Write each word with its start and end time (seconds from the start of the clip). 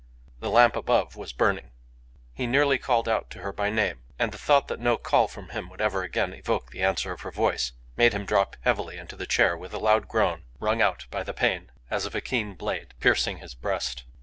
The 0.39 0.49
lamp 0.49 0.75
above 0.75 1.15
was 1.15 1.31
burning. 1.31 1.69
He 2.33 2.47
nearly 2.47 2.79
called 2.79 3.07
out 3.07 3.29
to 3.29 3.39
her 3.41 3.53
by 3.53 3.69
name; 3.69 4.01
and 4.17 4.31
the 4.31 4.37
thought 4.39 4.67
that 4.67 4.79
no 4.79 4.97
call 4.97 5.27
from 5.27 5.49
him 5.49 5.69
would 5.69 5.79
ever 5.79 6.01
again 6.01 6.33
evoke 6.33 6.71
the 6.71 6.81
answer 6.81 7.11
of 7.11 7.21
her 7.21 7.29
voice, 7.29 7.73
made 7.95 8.13
him 8.13 8.25
drop 8.25 8.55
heavily 8.61 8.97
into 8.97 9.15
the 9.15 9.27
chair 9.27 9.55
with 9.55 9.75
a 9.75 9.77
loud 9.77 10.07
groan, 10.07 10.45
wrung 10.59 10.81
out 10.81 11.05
by 11.11 11.21
the 11.21 11.35
pain 11.35 11.69
as 11.91 12.07
of 12.07 12.15
a 12.15 12.19
keen 12.21 12.55
blade 12.55 12.95
piercing 12.99 13.37
his 13.37 13.53
breast. 13.53 14.05